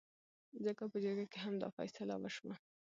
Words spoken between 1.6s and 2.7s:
دا فيصله وشوه